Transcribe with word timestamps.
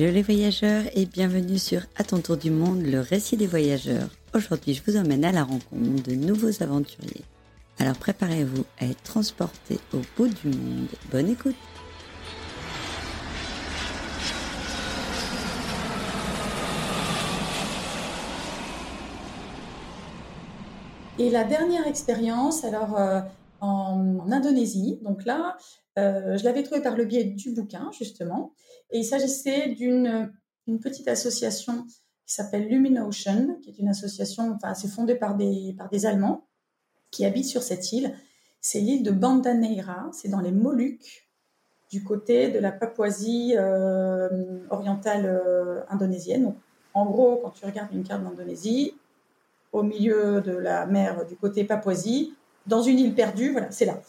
Hello 0.00 0.12
les 0.12 0.22
voyageurs 0.22 0.84
et 0.94 1.06
bienvenue 1.06 1.58
sur 1.58 1.80
À 1.96 2.04
ton 2.04 2.20
tour 2.20 2.36
du 2.36 2.52
monde, 2.52 2.82
le 2.82 3.00
récit 3.00 3.36
des 3.36 3.48
voyageurs. 3.48 4.08
Aujourd'hui, 4.32 4.72
je 4.72 4.82
vous 4.86 4.96
emmène 4.96 5.24
à 5.24 5.32
la 5.32 5.42
rencontre 5.42 6.04
de 6.04 6.14
nouveaux 6.14 6.62
aventuriers. 6.62 7.24
Alors 7.80 7.96
préparez-vous 7.96 8.64
à 8.78 8.84
être 8.84 9.02
transportés 9.02 9.80
au 9.92 9.98
bout 10.16 10.28
du 10.28 10.56
monde. 10.56 10.86
Bonne 11.10 11.28
écoute 11.30 11.56
Et 21.18 21.28
la 21.28 21.42
dernière 21.42 21.88
expérience, 21.88 22.62
alors 22.62 22.96
euh, 22.96 23.20
en, 23.60 24.30
Indonésie, 24.30 25.00
donc 25.02 25.24
là, 25.24 25.56
je 26.36 26.44
l'avais 26.44 26.62
trouvé 26.62 26.80
par 26.80 26.96
le 26.96 27.04
biais 27.04 27.24
du 27.24 27.52
bouquin, 27.52 27.90
justement. 27.96 28.52
Et 28.90 28.98
il 28.98 29.04
s'agissait 29.04 29.68
d'une 29.68 30.32
une 30.68 30.78
petite 30.78 31.08
association 31.08 31.84
qui 32.26 32.34
s'appelle 32.34 32.68
Luminocean, 32.68 33.56
qui 33.62 33.70
est 33.70 33.78
une 33.78 33.88
association, 33.88 34.52
enfin, 34.54 34.74
c'est 34.74 34.88
fondée 34.88 35.14
par 35.14 35.34
des, 35.34 35.74
par 35.76 35.88
des 35.88 36.06
Allemands 36.06 36.44
qui 37.10 37.24
habitent 37.24 37.46
sur 37.46 37.62
cette 37.62 37.90
île. 37.92 38.14
C'est 38.60 38.80
l'île 38.80 39.02
de 39.02 39.10
Banda 39.10 39.54
Neira, 39.54 40.10
c'est 40.12 40.28
dans 40.28 40.40
les 40.40 40.52
Moluques, 40.52 41.26
du 41.90 42.04
côté 42.04 42.50
de 42.50 42.58
la 42.58 42.70
Papouasie 42.70 43.54
euh, 43.56 44.58
orientale 44.68 45.42
indonésienne. 45.88 46.54
En 46.92 47.06
gros, 47.06 47.36
quand 47.36 47.50
tu 47.50 47.64
regardes 47.64 47.92
une 47.94 48.04
carte 48.04 48.22
d'Indonésie, 48.22 48.92
au 49.72 49.82
milieu 49.82 50.42
de 50.42 50.52
la 50.52 50.84
mer 50.84 51.24
du 51.24 51.36
côté 51.36 51.64
Papouasie, 51.64 52.34
dans 52.66 52.82
une 52.82 52.98
île 52.98 53.14
perdue. 53.14 53.52
Voilà, 53.52 53.70
c'est 53.70 53.86
là. 53.86 54.00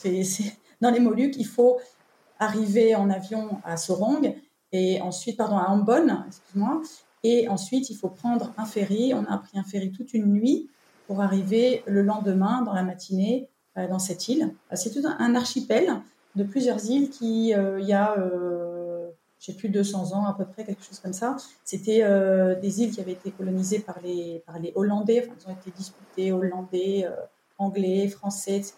Dans 0.81 0.91
les 0.91 0.99
Moluques. 0.99 1.35
Il 1.37 1.47
faut 1.47 1.79
arriver 2.39 2.95
en 2.95 3.09
avion 3.09 3.59
à 3.63 3.77
Sorong 3.77 4.35
et 4.71 5.01
ensuite, 5.01 5.37
pardon, 5.37 5.57
à 5.57 5.67
Ambon, 5.69 6.07
excuse-moi. 6.27 6.81
Et 7.23 7.49
ensuite, 7.49 7.89
il 7.89 7.95
faut 7.95 8.09
prendre 8.09 8.53
un 8.57 8.65
ferry. 8.65 9.13
On 9.13 9.25
a 9.25 9.37
pris 9.37 9.57
un 9.57 9.63
ferry 9.63 9.91
toute 9.91 10.13
une 10.13 10.27
nuit 10.27 10.69
pour 11.07 11.21
arriver 11.21 11.83
le 11.85 12.01
lendemain, 12.01 12.61
dans 12.61 12.73
la 12.73 12.83
matinée, 12.83 13.49
euh, 13.77 13.87
dans 13.87 13.99
cette 13.99 14.27
île. 14.29 14.53
C'est 14.73 14.91
tout 14.91 15.05
un, 15.05 15.35
archipel 15.35 16.01
de 16.35 16.43
plusieurs 16.43 16.85
îles 16.89 17.09
qui, 17.09 17.53
euh, 17.53 17.79
il 17.79 17.87
y 17.87 17.93
a 17.93 18.15
euh, 18.17 18.79
j'ai 19.39 19.53
plus 19.53 19.69
de 19.69 19.73
200 19.75 20.13
ans 20.13 20.25
à 20.25 20.33
peu 20.33 20.45
près, 20.45 20.65
quelque 20.65 20.83
chose 20.83 20.99
comme 20.99 21.13
ça. 21.13 21.37
C'était 21.63 22.03
euh, 22.03 22.55
des 22.59 22.81
îles 22.81 22.91
qui 22.91 22.99
avaient 22.99 23.13
été 23.13 23.31
colonisées 23.31 23.79
par 23.79 23.99
les, 24.01 24.43
par 24.45 24.59
les 24.59 24.73
Hollandais, 24.75 25.23
enfin, 25.25 25.35
ils 25.39 25.49
ont 25.49 25.55
été 25.55 25.71
disputées 25.71 26.31
Hollandais, 26.31 27.05
euh, 27.05 27.15
Anglais, 27.57 28.07
Français, 28.09 28.57
etc. 28.57 28.75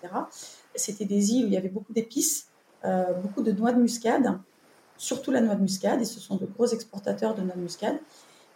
C'était 0.76 1.06
des 1.06 1.34
îles 1.34 1.46
où 1.46 1.48
il 1.48 1.54
y 1.54 1.58
avait 1.58 1.70
beaucoup 1.70 1.94
d'épices, 1.94 2.48
euh, 2.86 3.14
beaucoup 3.14 3.42
de 3.42 3.52
noix 3.52 3.74
de 3.74 3.82
muscade, 3.82 4.40
surtout 4.98 5.32
la 5.32 5.42
noix 5.42 5.56
de 5.56 5.62
muscade, 5.62 6.02
et 6.02 6.06
ce 6.06 6.20
sont 6.20 6.36
de 6.36 6.46
gros 6.46 6.68
exportateurs 6.68 7.36
de 7.36 7.42
noix 7.42 7.56
de 7.56 7.62
muscade. 7.62 7.98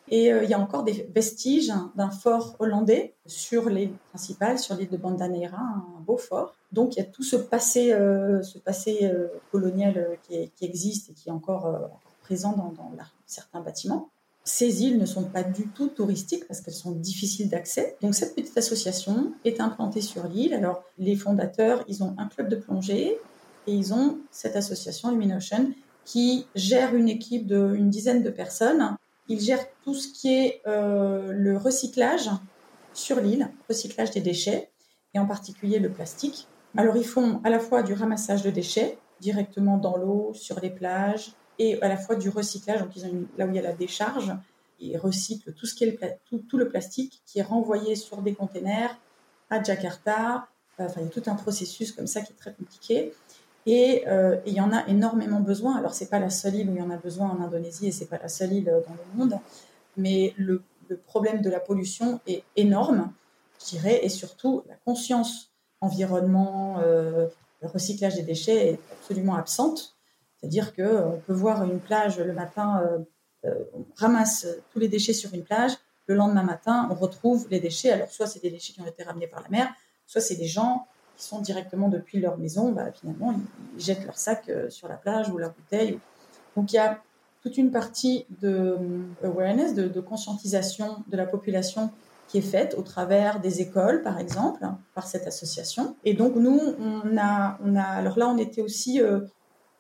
Et 0.07 0.27
il 0.27 0.47
y 0.47 0.53
a 0.53 0.59
encore 0.59 0.83
des 0.83 1.09
vestiges 1.16 1.73
d'un 1.95 2.11
fort 2.11 2.55
hollandais 2.59 3.16
sur 3.25 3.69
l'île 3.69 3.94
principale, 4.09 4.59
sur 4.59 4.75
l'île 4.75 4.89
de 4.89 4.97
Bandaneira, 4.97 5.57
un 5.57 6.02
beau 6.02 6.17
fort. 6.17 6.53
Donc 6.75 6.95
il 6.95 6.99
y 6.99 7.02
a 7.02 7.05
tout 7.05 7.23
ce 7.23 7.38
passé, 7.38 7.94
euh, 7.94 8.44
ce 8.44 8.59
passé 8.59 9.00
euh, 9.03 9.27
colonial 9.52 9.97
euh, 9.97 10.16
qui, 10.27 10.66
existe 10.66 11.09
et 11.09 11.13
qui 11.13 11.29
est 11.29 11.31
encore, 11.31 11.89
présent 12.22 12.53
dans, 12.53 12.73
certains 13.25 13.61
bâtiments. 13.61 14.09
Ces 14.47 14.83
îles 14.83 14.99
ne 14.99 15.05
sont 15.05 15.23
pas 15.23 15.43
du 15.43 15.67
tout 15.67 15.88
touristiques 15.88 16.47
parce 16.47 16.61
qu'elles 16.61 16.75
sont 16.75 16.91
difficiles 16.91 17.49
d'accès. 17.49 17.97
Donc 18.01 18.13
cette 18.13 18.35
petite 18.35 18.57
association 18.57 19.33
est 19.43 19.59
implantée 19.59 20.01
sur 20.01 20.27
l'île. 20.27 20.53
Alors 20.53 20.83
les 20.99 21.15
fondateurs, 21.15 21.83
ils 21.88 22.03
ont 22.03 22.15
un 22.19 22.27
club 22.27 22.47
de 22.47 22.55
plongée 22.55 23.17
et 23.67 23.73
ils 23.73 23.94
ont 23.94 24.19
cette 24.29 24.56
association 24.56 25.09
Luminocean 25.09 25.72
qui 26.06 26.45
gère 26.53 26.95
une 26.95 27.09
équipe 27.09 27.47
d'une 27.47 27.89
dizaine 27.89 28.22
de 28.22 28.29
personnes. 28.29 28.95
Ils 29.28 29.41
gèrent 29.41 29.66
tout 29.83 29.95
ce 29.95 30.07
qui 30.09 30.31
est 30.31 30.62
le 30.66 31.57
recyclage 31.57 32.29
sur 32.94 33.19
l'île, 33.19 33.50
recyclage 33.67 34.12
des 34.12 34.22
déchets 34.22 34.69
et 35.16 35.19
en 35.19 35.25
particulier 35.25 35.79
le 35.79 35.89
plastique. 35.89 36.47
Alors, 36.77 36.97
ils 36.97 37.06
font 37.06 37.41
à 37.44 37.50
la 37.50 37.59
fois 37.59 37.83
du 37.83 37.94
ramassage 37.94 38.44
de 38.44 38.51
déchets 38.51 38.97
directement 39.22 39.77
dans 39.77 39.97
l'eau, 39.97 40.31
sur 40.33 40.59
les 40.59 40.69
plages, 40.69 41.31
et 41.59 41.81
à 41.81 41.88
la 41.88 41.97
fois 41.97 42.16
du 42.16 42.29
recyclage. 42.29 42.79
Donc, 42.79 42.91
là 43.38 43.45
où 43.45 43.49
il 43.49 43.55
y 43.55 43.59
a 43.59 43.61
la 43.61 43.73
décharge, 43.73 44.33
ils 44.79 44.97
recyclent 44.97 45.53
tout, 45.53 45.66
ce 45.66 45.73
qui 45.73 45.85
est 45.85 45.97
le, 46.01 46.39
tout, 46.47 46.57
le 46.57 46.69
plastique 46.69 47.21
qui 47.25 47.39
est 47.39 47.43
renvoyé 47.43 47.95
sur 47.95 48.21
des 48.21 48.33
containers 48.33 48.97
à 49.49 49.61
Jakarta. 49.61 50.47
Enfin, 50.77 51.01
il 51.01 51.03
y 51.03 51.07
a 51.07 51.09
tout 51.09 51.23
un 51.27 51.35
processus 51.35 51.91
comme 51.91 52.07
ça 52.07 52.21
qui 52.21 52.33
est 52.33 52.35
très 52.35 52.53
compliqué. 52.53 53.13
Et, 53.65 54.03
euh, 54.07 54.38
il 54.45 54.53
y 54.53 54.61
en 54.61 54.71
a 54.71 54.85
énormément 54.88 55.39
besoin. 55.39 55.77
Alors, 55.77 55.94
c'est 55.94 56.09
pas 56.09 56.19
la 56.19 56.29
seule 56.29 56.55
île 56.55 56.69
où 56.69 56.73
il 56.73 56.79
y 56.79 56.81
en 56.81 56.91
a 56.91 56.97
besoin 56.97 57.29
en 57.29 57.41
Indonésie 57.41 57.88
et 57.88 57.91
c'est 57.91 58.05
pas 58.05 58.19
la 58.21 58.27
seule 58.27 58.53
île 58.53 58.65
dans 58.65 58.94
le 58.94 59.17
monde, 59.17 59.39
mais 59.97 60.33
le, 60.38 60.63
problème 61.07 61.41
de 61.41 61.49
la 61.49 61.59
pollution 61.59 62.19
est 62.27 62.44
énorme, 62.55 63.11
je 63.59 63.71
dirais, 63.71 64.05
et 64.05 64.09
surtout 64.09 64.61
la 64.69 64.75
conscience 64.85 65.51
environnement, 65.81 66.77
euh, 66.83 67.27
le 67.61 67.67
recyclage 67.67 68.13
des 68.13 68.21
déchets 68.21 68.67
est 68.67 68.79
absolument 68.91 69.35
absente. 69.35 69.94
C'est-à-dire 70.40 70.75
qu'on 70.75 70.84
euh, 70.84 71.18
peut 71.25 71.34
voir 71.34 71.63
une 71.63 71.79
plage 71.79 72.19
le 72.19 72.34
matin, 72.34 72.84
euh, 73.46 73.50
on 73.73 73.85
ramasse 73.96 74.47
tous 74.72 74.79
les 74.79 74.88
déchets 74.88 75.13
sur 75.13 75.34
une 75.34 75.44
plage, 75.44 75.73
le 76.07 76.16
lendemain 76.16 76.44
matin, 76.44 76.88
on 76.91 76.96
retrouve 76.96 77.47
les 77.50 77.59
déchets. 77.59 77.91
Alors, 77.91 78.09
soit 78.09 78.28
c'est 78.28 78.41
des 78.41 78.50
déchets 78.50 78.74
qui 78.74 78.81
ont 78.81 78.88
été 78.88 79.03
ramenés 79.03 79.28
par 79.28 79.41
la 79.41 79.50
mer, 79.50 79.69
soit 80.06 80.22
c'est 80.22 80.35
des 80.35 80.47
gens 80.47 80.88
qui 81.16 81.24
sont 81.24 81.41
directement 81.41 81.88
depuis 81.88 82.19
leur 82.19 82.38
maison, 82.38 82.72
bah, 82.72 82.91
finalement, 82.91 83.34
ils, 83.78 83.84
jettent 83.84 84.06
leur 84.06 84.18
sac 84.18 84.51
sur 84.69 84.88
la 84.88 84.95
plage 84.95 85.29
ou 85.29 85.38
leur 85.38 85.53
bouteille. 85.53 86.00
Donc, 86.56 86.74
il 86.74 86.75
y 86.75 86.79
a 86.79 87.00
toute 87.41 87.57
une 87.57 87.72
partie 87.72 88.25
de 88.41 88.78
awareness, 89.24 89.75
de 89.75 90.01
conscientisation 90.01 91.03
de 91.07 91.18
la 91.18 91.25
population 91.25 91.91
qui 92.28 92.40
est 92.40 92.41
faite 92.41 92.75
au 92.78 92.81
travers 92.81 93.40
des 93.40 93.62
écoles, 93.62 94.01
par 94.01 94.19
exemple, 94.19 94.66
par 94.94 95.07
cette 95.07 95.28
association. 95.28 95.95
Et 96.03 96.13
donc 96.13 96.35
nous, 96.35 96.59
on 96.79 97.18
a, 97.18 97.57
on 97.63 97.75
a 97.75 97.84
alors 97.84 98.18
là, 98.18 98.28
on 98.29 98.38
était 98.38 98.62
aussi 98.62 99.01
euh, 99.01 99.22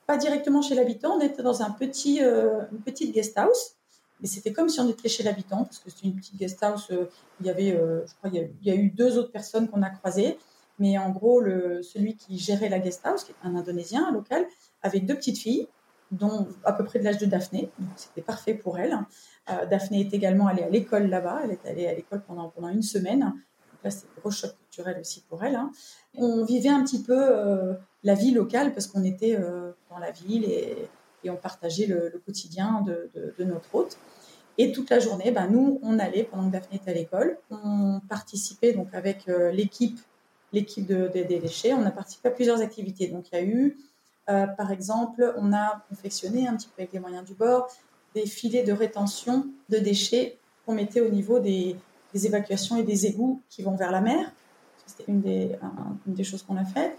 pas 0.05 0.17
directement 0.17 0.61
chez 0.61 0.75
l'habitant, 0.75 1.17
on 1.17 1.21
était 1.21 1.43
dans 1.43 1.61
un 1.61 1.71
petit, 1.71 2.23
euh, 2.23 2.61
une 2.71 2.79
petite 2.79 3.13
guest 3.13 3.37
house, 3.37 3.75
mais 4.21 4.27
c'était 4.27 4.53
comme 4.53 4.69
si 4.69 4.79
on 4.79 4.89
était 4.89 5.09
chez 5.09 5.23
l'habitant 5.23 5.63
parce 5.63 5.79
que 5.79 5.89
c'est 5.89 6.05
une 6.05 6.15
petite 6.15 6.37
guest 6.37 6.61
house. 6.63 6.87
Euh, 6.91 7.09
il 7.39 7.47
y 7.47 7.49
avait, 7.49 7.71
je 7.71 8.13
crois, 8.17 8.29
il 8.33 8.49
y, 8.63 8.71
a, 8.71 8.75
eu 8.75 8.89
deux 8.89 9.17
autres 9.17 9.31
personnes 9.31 9.67
qu'on 9.67 9.81
a 9.81 9.89
croisées, 9.89 10.37
mais 10.79 10.97
en 10.97 11.09
gros, 11.09 11.41
le, 11.41 11.83
celui 11.83 12.15
qui 12.15 12.37
gérait 12.37 12.69
la 12.69 12.79
guest 12.79 13.01
house, 13.05 13.23
qui 13.23 13.31
est 13.31 13.47
un 13.47 13.55
Indonésien, 13.55 14.11
local, 14.11 14.45
avait 14.81 14.99
deux 14.99 15.15
petites 15.15 15.37
filles 15.37 15.67
dont 16.11 16.47
à 16.63 16.73
peu 16.73 16.83
près 16.83 16.99
de 16.99 17.03
l'âge 17.03 17.17
de 17.17 17.25
Daphné. 17.25 17.69
Donc 17.79 17.89
c'était 17.95 18.21
parfait 18.21 18.53
pour 18.53 18.77
elle. 18.77 18.97
Euh, 19.49 19.65
Daphné 19.65 20.01
est 20.01 20.13
également 20.13 20.47
allée 20.47 20.63
à 20.63 20.69
l'école 20.69 21.07
là-bas. 21.07 21.41
Elle 21.43 21.51
est 21.51 21.65
allée 21.65 21.87
à 21.87 21.93
l'école 21.93 22.21
pendant, 22.25 22.49
pendant 22.49 22.69
une 22.69 22.83
semaine. 22.83 23.33
Là, 23.85 23.91
c'est 23.91 24.07
gros 24.19 24.31
choc 24.31 24.51
culturel 24.57 24.99
aussi 24.99 25.23
pour 25.29 25.41
elle. 25.43 25.55
Hein. 25.55 25.71
On 26.17 26.43
vivait 26.43 26.69
un 26.69 26.83
petit 26.83 27.01
peu 27.01 27.17
euh, 27.17 27.73
la 28.03 28.15
vie 28.15 28.31
locale 28.31 28.73
parce 28.73 28.87
qu'on 28.87 29.05
était 29.05 29.37
euh, 29.37 29.71
dans 29.89 29.99
la 29.99 30.11
ville 30.11 30.43
et, 30.43 30.89
on 31.27 31.37
partageait 31.37 31.87
le, 31.87 32.11
le 32.13 33.33
de, 33.39 33.43
notre 33.43 33.73
hôte. 33.73 33.97
Et 34.59 34.71
toute 34.71 34.91
la 34.91 34.99
journée, 34.99 35.31
ben, 35.31 35.47
nous, 35.47 35.79
on 35.81 35.97
allait, 35.97 36.23
pendant 36.23 36.45
que 36.49 36.51
Daphné 36.51 36.77
était 36.77 36.91
à 36.91 36.93
l'école, 36.93 37.39
on 37.49 37.99
participait 38.07 38.73
donc 38.73 38.93
avec 38.93 39.25
l'équipe 39.25 39.99
l'équipe 40.53 40.85
de, 40.85 41.07
des 41.07 41.39
déchets, 41.39 41.73
on 41.73 41.83
a 41.83 41.89
participé 41.89 42.29
à 42.29 42.31
plusieurs 42.31 42.61
activités. 42.61 43.07
Donc 43.07 43.25
il 43.31 43.35
y 43.35 43.37
a 43.39 43.43
eu 43.43 43.75
euh, 44.29 44.47
par 44.47 44.71
exemple, 44.71 45.33
on 45.37 45.53
a 45.53 45.83
confectionné 45.89 46.47
un 46.47 46.55
petit 46.55 46.67
peu 46.67 46.81
avec 46.81 46.93
les 46.93 46.99
moyens 46.99 47.25
du 47.25 47.33
bord 47.33 47.67
des 48.15 48.25
filets 48.25 48.63
de 48.63 48.71
rétention 48.71 49.47
de 49.69 49.77
déchets 49.77 50.37
qu'on 50.65 50.73
mettait 50.73 51.01
au 51.01 51.09
niveau 51.09 51.39
des, 51.39 51.75
évacuations 52.23 52.77
et 52.77 52.83
des 52.83 53.05
égouts 53.05 53.41
qui 53.49 53.61
vont 53.61 53.75
vers 53.75 53.91
la 53.91 54.01
mer. 54.01 54.31
C'était 54.85 55.11
une 55.11 55.21
des, 55.21 55.51
des 56.05 56.23
choses 56.23 56.43
qu'on 56.43 56.57
a 56.57 56.65
faites. 56.65 56.95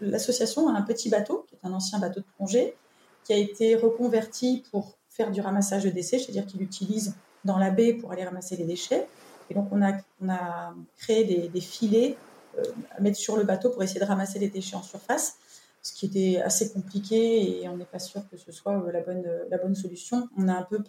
L'association 0.00 0.68
a 0.68 0.72
un 0.72 0.82
petit 0.82 1.08
bateau, 1.08 1.44
qui 1.48 1.56
est 1.56 1.66
un 1.66 1.72
ancien 1.72 1.98
bateau 1.98 2.20
de 2.20 2.26
plongée, 2.36 2.76
qui 3.24 3.32
a 3.32 3.36
été 3.36 3.74
reconverti 3.74 4.64
pour 4.70 4.96
faire 5.08 5.30
du 5.30 5.40
ramassage 5.40 5.84
de 5.84 5.90
déchets, 5.90 6.18
c'est-à-dire 6.18 6.46
qu'il 6.46 6.60
l'utilise 6.60 7.14
dans 7.44 7.58
la 7.58 7.70
baie 7.70 7.92
pour 7.92 8.12
aller 8.12 8.24
ramasser 8.24 8.56
les 8.56 8.64
déchets. 8.64 9.06
Et 9.50 9.54
donc, 9.54 9.68
on 9.72 9.82
a, 9.82 10.74
créé 10.98 11.48
des, 11.48 11.60
filets 11.60 12.16
euh, 12.58 12.62
à 12.96 13.00
mettre 13.00 13.18
sur 13.18 13.36
le 13.36 13.44
bateau 13.44 13.70
pour 13.70 13.82
essayer 13.82 14.00
de 14.00 14.06
ramasser 14.06 14.38
les 14.38 14.48
déchets 14.48 14.76
en 14.76 14.82
surface 14.82 15.36
ce 15.84 15.92
qui 15.92 16.06
était 16.06 16.40
assez 16.40 16.72
compliqué 16.72 17.62
et 17.62 17.68
on 17.68 17.76
n'est 17.76 17.84
pas 17.84 17.98
sûr 17.98 18.22
que 18.30 18.38
ce 18.38 18.50
soit 18.50 18.72
euh, 18.72 18.90
la 18.90 19.00
bonne, 19.00 19.22
euh, 19.26 19.44
la 19.50 19.58
bonne 19.58 19.74
solution. 19.74 20.28
On 20.38 20.48
a 20.48 20.54
un 20.54 20.62
peu 20.62 20.82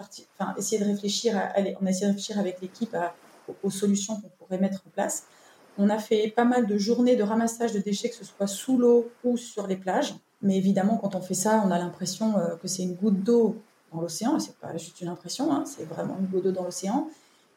essayé 0.58 0.82
de 0.82 0.88
réfléchir, 0.88 1.38
à, 1.38 1.54
on 1.82 1.86
a 1.86 1.90
essayé 1.90 2.06
de 2.06 2.12
réfléchir 2.12 2.40
avec 2.40 2.62
l'équipe 2.62 2.96
aux, 3.64 3.70
solutions 3.70 4.20
qu'on 4.20 4.30
pourrait 4.30 4.60
mettre 4.60 4.84
en 4.86 4.90
place. 4.90 5.26
On 5.78 5.90
a 5.90 5.98
fait 5.98 6.30
pas 6.36 6.46
mal 6.46 6.68
de 6.68 6.78
journées 6.78 7.16
de 7.16 7.24
ramassage 7.24 7.74
de 7.74 7.80
déchets, 7.80 8.10
que 8.10 8.16
ce 8.16 8.24
soit 8.24 8.48
sous 8.48 8.78
l'eau 8.78 9.10
ou 9.24 9.38
sur 9.38 9.68
les 9.68 9.76
plages. 9.76 10.16
Mais 10.42 10.58
évidemment, 10.58 10.98
quand 10.98 11.16
on 11.16 11.22
fait 11.22 11.34
ça, 11.34 11.62
on 11.66 11.72
a 11.72 11.80
l'impression 11.80 12.38
euh, 12.38 12.56
que 12.56 12.68
c'est 12.68 12.84
une 12.84 12.96
goutte 12.96 13.24
d'eau 13.24 13.58
dans 13.92 14.02
l'océan. 14.02 14.40
C'est 14.40 14.58
pas 14.58 14.76
juste 14.78 15.02
une 15.02 15.08
impression, 15.08 15.52
hein, 15.54 15.64
c'est 15.66 15.86
vraiment 15.86 16.18
une 16.20 16.28
goutte 16.28 16.44
d'eau 16.44 16.52
dans 16.52 16.64
l'océan. 16.64 17.10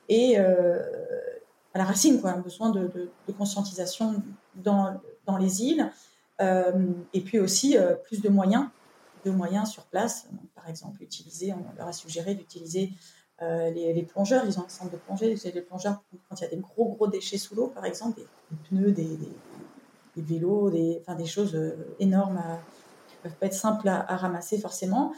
Et 0.08 0.38
à 0.38 1.79
la 1.79 1.85
racine, 1.85 2.19
quoi, 2.20 2.31
un 2.31 2.41
besoin 2.41 2.70
de, 2.70 3.11
conscientisation 3.37 4.23
dans, 4.56 4.99
dans 5.26 5.37
les 5.37 5.62
îles. 5.62 5.93
Euh, 6.41 6.93
et 7.12 7.20
puis 7.20 7.41
aussi 7.41 7.76
euh, 7.76 7.94
plus 7.94 8.20
de 8.20 8.29
moyens 8.29 8.67
de 9.25 9.32
moyens 9.32 9.69
sur 9.69 9.82
place. 9.87 10.29
par 10.55 10.69
exemple, 10.69 11.02
utiliser, 11.02 11.52
on 11.52 11.76
leur 11.76 11.88
a 11.88 11.93
suggéré 11.93 12.37
d'utiliser 12.37 12.93
les, 13.40 14.02
plongeurs. 14.02 14.44
Ils 14.46 14.58
ont 14.58 14.64
un 14.64 14.69
centre 14.69 14.90
de 14.90 14.96
plongée. 14.96 15.35
Les 15.55 15.62
plongeurs, 15.62 16.02
quand 16.29 16.40
il 16.40 16.43
y 16.43 16.46
a 16.46 16.50
des 16.50 16.56
gros, 16.56 16.88
gros 16.90 17.06
déchets 17.06 17.38
sous 17.38 17.55
l'eau, 17.55 17.69
par 17.69 17.85
exemple, 17.85 18.20
des, 18.20 18.26
pneus, 18.69 18.93
des, 18.93 19.19
vélos, 20.17 20.70
des, 20.70 20.99
enfin, 21.00 21.14
des 21.14 21.26
choses 21.26 21.56
énormes 22.00 22.43
qui 23.08 23.17
ne 23.17 23.23
peuvent 23.23 23.38
pas 23.38 23.46
être 23.46 23.55
simples 23.55 23.88
à, 23.88 24.17
ramasser 24.17 24.58
forcément. 24.58 25.12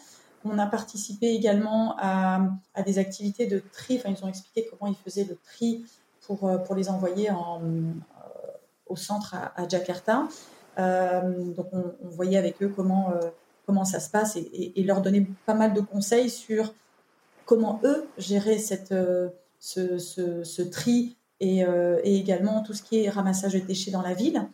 On 0.45 0.59
a 0.59 0.67
participé 0.67 1.29
également 1.29 1.97
à, 1.99 2.41
des 2.85 2.99
activités 2.99 3.47
de 3.47 3.63
tri. 3.73 3.99
Enfin, 3.99 4.15
ils 4.17 4.25
ont 4.25 4.29
expliqué 4.29 4.69
comment 4.71 4.91
ils 4.91 5.11
faisaient 5.11 5.25
le 5.25 5.37
tri 5.45 5.85
pour, 6.27 6.51
pour 6.65 6.75
les 6.75 6.89
envoyer 6.89 7.31
en, 7.31 7.63
au 8.91 8.97
centre 8.97 9.35
à, 9.35 9.69
Jakarta. 9.69 10.29
Euh, 10.79 11.53
donc 11.55 11.69
on, 11.73 12.09
voyait 12.09 12.37
avec 12.37 12.63
eux 12.63 12.73
comment, 12.75 13.11
euh, 13.11 13.31
comment 13.67 13.85
ça 13.85 14.01
se 14.01 14.11
passe 14.11 14.37
et, 14.37 14.83
leur 14.83 15.01
donner 15.01 15.27
pas 15.47 15.55
mal 15.55 15.73
de 15.73 15.81
conseils 15.81 16.29
sur 16.29 16.75
comment 17.51 17.81
eux 17.83 18.07
gérer 18.17 18.59
cette, 18.59 18.93
euh, 18.93 19.29
ce, 19.59 20.63
tri 20.63 21.17
et, 21.41 21.65
également 22.05 22.63
tout 22.63 22.75
ce 22.75 22.83
qui 22.83 23.03
est 23.03 23.11
ramassage 23.11 23.55
de 23.55 23.59
déchets 23.59 23.91
dans 23.91 24.03
la 24.03 24.15
ville. 24.15 24.47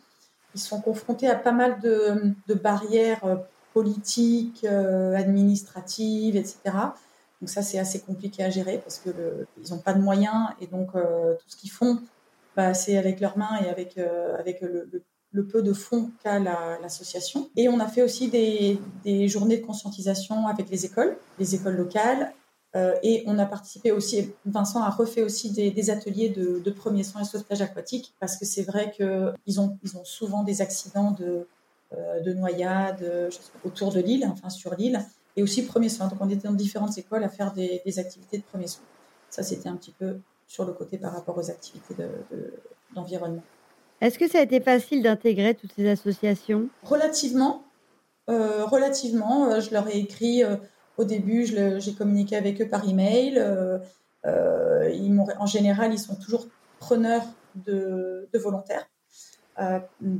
Ils 0.54 0.60
sont 0.60 0.80
confrontés 0.80 1.28
à 1.28 1.34
pas 1.34 1.52
mal 1.52 1.78
de, 1.80 2.34
barrières 2.54 3.40
politiques, 3.74 4.64
administratives, 4.64 6.36
etc. 6.36 6.56
Donc 7.40 7.50
ça, 7.50 7.60
c'est 7.60 7.78
assez 7.78 8.00
compliqué 8.00 8.42
à 8.44 8.50
gérer 8.50 8.78
parce 8.78 8.98
qu'ils 8.98 9.70
n'ont 9.70 9.82
pas 9.82 9.92
de 9.92 10.00
moyens 10.00 10.46
et 10.60 10.66
donc 10.68 10.92
tout 10.92 11.48
ce 11.48 11.56
qu'ils 11.56 11.72
font, 11.72 12.00
bah, 12.56 12.72
c'est 12.72 12.96
avec 12.96 13.20
leurs 13.20 13.36
mains 13.36 13.58
et 13.62 13.68
avec, 13.68 13.98
euh, 13.98 14.34
avec 14.38 14.62
le, 14.62 14.88
peu 15.46 15.60
de 15.60 15.74
fonds 15.74 16.10
qu'a 16.22 16.38
l'association. 16.38 17.50
et 17.56 17.68
on 17.68 17.78
a 17.78 17.86
fait 17.86 18.02
aussi 18.02 18.30
des, 18.30 19.28
journées 19.28 19.58
de 19.58 19.66
conscientisation 19.66 20.46
avec 20.46 20.70
les 20.70 20.86
écoles, 20.86 21.18
les 21.38 21.54
écoles 21.54 21.76
locales. 21.76 22.32
Euh, 22.76 22.94
et 23.02 23.24
on 23.26 23.38
a 23.38 23.46
participé 23.46 23.90
aussi, 23.90 24.32
Vincent 24.44 24.82
a 24.82 24.90
refait 24.90 25.22
aussi 25.22 25.50
des, 25.50 25.90
ateliers 25.90 26.28
de, 26.28 26.60
de 26.60 26.70
premiers 26.70 27.04
soins 27.04 27.22
et 27.22 27.24
sauvetage 27.24 27.62
aquatique, 27.62 28.14
parce 28.20 28.36
que 28.36 28.44
c'est 28.44 28.62
vrai 28.62 28.92
qu'ils 28.94 29.60
ont, 29.60 29.78
ils 29.82 29.96
ont 29.96 30.04
souvent 30.04 30.42
des 30.42 30.60
accidents 30.60 31.12
de, 31.12 31.48
euh, 31.96 32.20
de 32.20 32.32
noyade 32.32 33.30
autour 33.64 33.92
de 33.92 34.00
l'île, 34.00 34.28
enfin 34.30 34.50
sur 34.50 34.74
l'île, 34.74 35.00
et 35.36 35.42
aussi 35.42 35.64
premiers 35.64 35.88
soins. 35.88 36.08
Donc 36.08 36.18
on 36.20 36.28
était 36.28 36.46
dans 36.48 36.54
différentes 36.54 36.96
écoles 36.98 37.24
à 37.24 37.28
faire 37.30 37.52
des, 37.52 37.80
des 37.84 37.98
activités 37.98 38.38
de 38.38 38.44
premiers 38.44 38.66
soins. 38.68 38.84
Ça, 39.30 39.42
c'était 39.42 39.68
un 39.68 39.76
petit 39.76 39.94
peu 39.98 40.18
sur 40.46 40.64
le 40.64 40.72
côté 40.72 40.98
par 40.98 41.12
rapport 41.12 41.36
aux 41.36 41.50
activités 41.50 41.94
d'environnement. 42.94 43.42
Est-ce 44.00 44.18
que 44.18 44.28
ça 44.28 44.38
a 44.38 44.42
été 44.42 44.60
facile 44.60 45.02
d'intégrer 45.02 45.54
toutes 45.54 45.72
ces 45.72 45.88
associations? 45.88 46.68
Relativement. 46.82 47.64
Euh, 48.28 48.64
relativement. 48.64 49.50
Euh, 49.50 49.60
je 49.60 49.70
leur 49.70 49.88
ai 49.88 49.98
écrit 49.98 50.42
euh, 50.42 50.56
au 50.98 51.04
début, 51.04 51.46
j'ai 51.46 51.94
communiqué 51.94 52.36
avec 52.36 52.60
eux 52.60 52.68
par 52.68 52.88
email. 52.88 53.42
ils 54.24 55.26
en 55.38 55.46
général, 55.46 55.92
ils 55.92 55.98
sont 55.98 56.16
toujours 56.16 56.46
preneurs 56.78 57.24
de, 57.54 58.28
volontaires. 58.34 58.86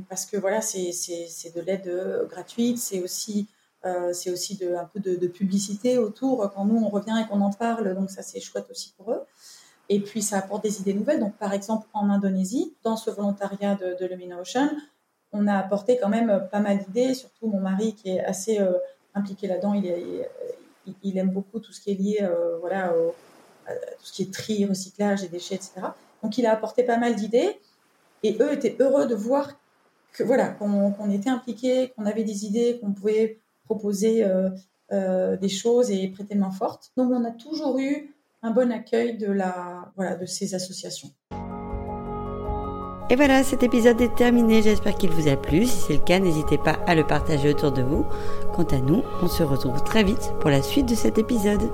parce 0.09 0.25
que 0.25 0.37
voilà, 0.37 0.61
c'est 0.61 1.53
de 1.55 1.61
l'aide 1.61 2.27
gratuite, 2.29 2.77
c'est 2.77 3.01
aussi, 3.01 3.47
un 3.83 4.89
peu 4.93 4.99
de, 4.99 5.27
publicité 5.27 5.97
autour 5.97 6.51
quand 6.53 6.65
nous 6.65 6.83
on 6.83 6.89
revient 6.89 7.21
et 7.23 7.27
qu'on 7.27 7.41
en 7.41 7.51
parle, 7.51 7.95
donc 7.95 8.09
ça 8.09 8.21
c'est 8.21 8.39
chouette 8.39 8.67
aussi 8.69 8.93
pour 8.97 9.11
eux. 9.11 9.21
Et 9.89 9.99
puis, 10.01 10.21
ça 10.21 10.37
apporte 10.37 10.63
des 10.63 10.81
idées 10.81 10.93
nouvelles. 10.93 11.19
Donc, 11.19 11.35
par 11.37 11.53
exemple, 11.53 11.87
en 11.93 12.09
Indonésie, 12.09 12.75
dans 12.83 12.97
ce 12.97 13.09
volontariat 13.09 13.75
de, 13.75 13.95
de 13.99 14.05
Lumina 14.05 14.39
Ocean, 14.39 14.69
on 15.31 15.47
a 15.47 15.55
apporté 15.55 15.97
quand 15.97 16.09
même 16.09 16.47
pas 16.51 16.59
mal 16.59 16.79
d'idées, 16.79 17.13
surtout 17.13 17.47
mon 17.47 17.59
mari 17.59 17.93
qui 17.93 18.09
est 18.09 18.23
assez 18.23 18.59
euh, 18.59 18.73
impliqué 19.13 19.47
là-dedans. 19.47 19.73
Il, 21.03 21.17
aime 21.17 21.29
beaucoup 21.29 21.59
tout 21.59 21.71
ce 21.71 21.81
qui 21.81 21.91
est 21.91 21.95
lié 21.95 22.19
euh, 22.21 22.57
voilà, 22.59 22.93
à 23.67 23.73
tout 23.73 24.05
ce 24.05 24.13
qui 24.13 24.23
est 24.23 24.33
tri, 24.33 24.65
recyclage 24.65 25.21
des 25.21 25.27
déchets, 25.27 25.55
etc. 25.55 25.73
Donc, 26.23 26.37
il 26.37 26.45
a 26.45 26.51
apporté 26.51 26.83
pas 26.83 26.97
mal 26.97 27.15
d'idées. 27.15 27.59
Et 28.23 28.37
eux 28.41 28.51
étaient 28.51 28.75
heureux 28.79 29.05
de 29.05 29.15
voir 29.15 29.59
que 30.11 30.23
voilà 30.23 30.47
qu'on 30.49 31.09
était 31.11 31.29
impliqués, 31.29 31.93
qu'on 31.95 32.05
avait 32.05 32.23
des 32.23 32.45
idées, 32.45 32.79
qu'on 32.81 32.91
pouvait 32.91 33.39
proposer 33.65 34.25
euh, 34.91 35.37
des 35.37 35.49
choses 35.49 35.91
et 35.91 36.07
prêter 36.07 36.35
main 36.35 36.51
forte. 36.51 36.91
Donc, 36.97 37.11
on 37.11 37.23
a 37.25 37.31
toujours 37.31 37.77
eu 37.77 38.15
un 38.41 38.51
bon 38.51 38.71
accueil 38.71 39.17
de, 39.17 39.31
la, 39.31 39.91
voilà, 39.95 40.15
de 40.15 40.25
ces 40.25 40.55
associations. 40.55 41.09
Et 43.09 43.15
voilà, 43.15 43.43
cet 43.43 43.63
épisode 43.63 44.01
est 44.01 44.15
terminé. 44.15 44.61
J'espère 44.61 44.95
qu'il 44.95 45.09
vous 45.09 45.29
a 45.29 45.37
plu. 45.37 45.65
Si 45.65 45.77
c'est 45.77 45.93
le 45.93 45.99
cas, 45.99 46.19
n'hésitez 46.19 46.57
pas 46.57 46.77
à 46.87 46.93
le 46.93 47.05
partager 47.05 47.49
autour 47.49 47.71
de 47.71 47.81
vous. 47.81 48.05
Quant 48.53 48.67
à 48.71 48.79
nous, 48.79 49.01
on 49.21 49.27
se 49.27 49.43
retrouve 49.43 49.81
très 49.83 50.03
vite 50.03 50.33
pour 50.41 50.49
la 50.49 50.61
suite 50.61 50.89
de 50.89 50.95
cet 50.95 51.17
épisode. 51.17 51.69